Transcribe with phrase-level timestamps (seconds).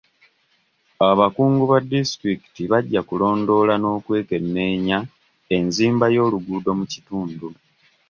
[1.09, 4.97] Abakungu ba disitulikiti bajja kulondoola n'okwekenneenya
[5.57, 7.47] enzimba y'oluguudo mu kitundu.